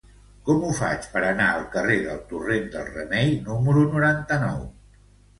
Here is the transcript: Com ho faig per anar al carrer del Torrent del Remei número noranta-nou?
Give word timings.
Com 0.45 0.63
ho 0.67 0.69
faig 0.75 1.03
per 1.09 1.19
anar 1.25 1.49
al 1.57 1.65
carrer 1.75 1.97
del 2.05 2.23
Torrent 2.31 2.65
del 2.77 2.87
Remei 2.95 3.29
número 3.51 3.83
noranta-nou? 3.97 4.65